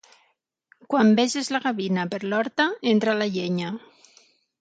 [0.93, 3.75] Quan veges la gavina per l'horta, entra la llenya.